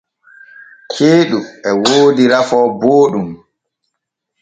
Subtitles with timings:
[0.93, 3.29] Ceeɗu e woodi rafoo booɗɗum.